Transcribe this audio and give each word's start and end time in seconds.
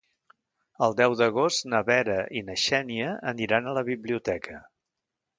El 0.85 0.95
deu 0.99 1.11
d'agost 1.17 1.67
na 1.73 1.81
Vera 1.89 2.15
i 2.41 2.41
na 2.47 2.55
Xènia 2.61 3.11
aniran 3.33 3.69
a 3.69 3.75
la 3.79 3.83
biblioteca. 3.91 4.57